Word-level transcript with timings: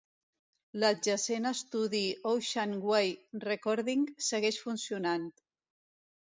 L'adjacent 0.83 1.49
estudi 1.49 2.01
Ocean 2.29 2.73
Way 2.93 3.11
Recording 3.45 4.07
segueix 4.31 4.59
funcionant. 4.65 5.31